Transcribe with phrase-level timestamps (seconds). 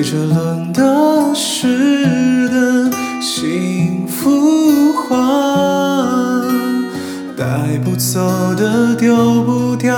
[0.00, 2.88] 随着冷的湿的
[3.20, 6.40] 幸福化，
[7.36, 9.96] 带不走的丢不掉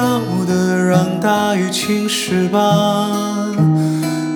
[0.49, 3.11] 的，让大雨侵蚀吧，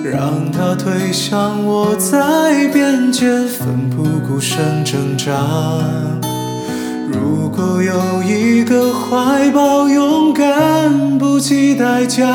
[0.03, 5.31] 让它推向我在边界奋不顾身挣扎。
[7.11, 12.27] 如果有一个怀抱，勇敢不计代价，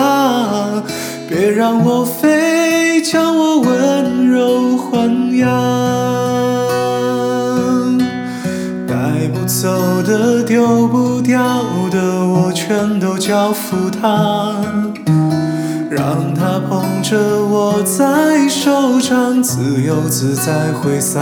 [1.31, 5.49] 别让我飞，将我温柔豢养。
[8.85, 11.41] 带不走的，丢不掉
[11.93, 14.57] 的，我全都交付他，
[15.89, 21.21] 让他捧着我在手掌，自由自在挥洒。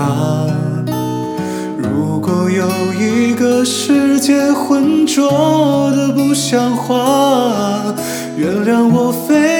[1.76, 2.66] 如果有
[2.98, 7.94] 一个世界浑浊的不像话，
[8.38, 9.57] 原谅我飞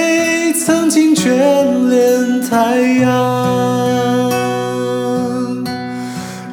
[2.49, 3.09] 太阳。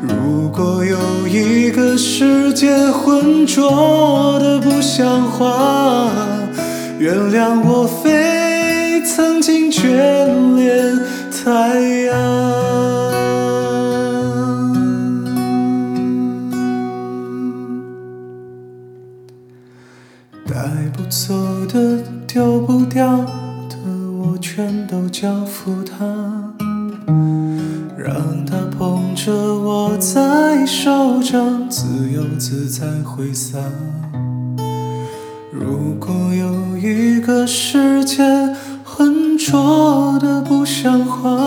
[0.01, 6.11] 如果有一个世界浑浊的不像话，
[6.97, 9.85] 原谅我非曾经眷
[10.55, 10.99] 恋
[11.31, 12.15] 太阳。
[20.47, 20.53] 带
[20.95, 21.33] 不走
[21.67, 23.25] 的，丢不掉，
[24.55, 26.05] 全都交付他，
[27.97, 33.59] 让他捧着我在手掌，自由自在挥洒。
[35.51, 38.23] 如果有一个世界
[38.85, 41.37] 浑浊的不像话，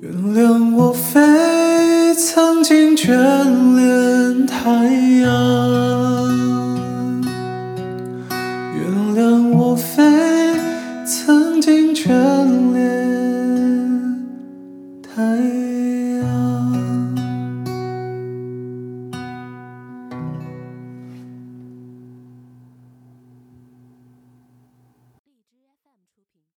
[0.00, 3.10] 原谅我非曾经眷
[3.74, 5.11] 恋太。